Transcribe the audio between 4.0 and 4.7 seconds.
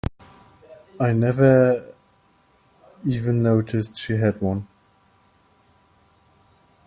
had one.